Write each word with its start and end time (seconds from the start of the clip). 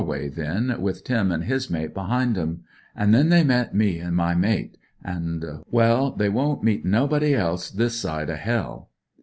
way 0.03 0.27
then, 0.27 0.75
with 0.81 1.03
Tim 1.03 1.31
an' 1.31 1.43
his 1.43 1.69
mate 1.69 1.93
behind 1.93 2.35
'em. 2.35 2.61
An' 2.95 3.11
then 3.11 3.29
they 3.29 3.43
met 3.43 3.75
me 3.75 3.99
ir 3.99 4.09
my 4.09 4.33
mate, 4.33 4.75
an'— 5.05 5.61
well, 5.69 6.09
they 6.09 6.27
won't 6.27 6.63
mt 6.63 6.83
nobody 6.83 7.35
else 7.35 7.69
this 7.69 7.97
side 7.99 8.31
o' 8.31 8.35
hell. 8.35 8.89